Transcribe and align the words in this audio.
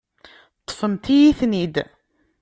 Ṭṭfemt-iyi-ten-id. 0.61 1.75